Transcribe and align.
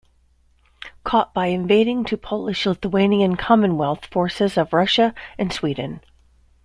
Caught 1.03 1.31
by 1.31 1.45
invading 1.45 2.05
to 2.05 2.17
Polish-Lithuanian 2.17 3.35
Commonwealth 3.37 4.05
forces 4.07 4.57
of 4.57 4.73
Russia 4.73 5.13
and 5.37 5.53
Sweden. 5.53 6.01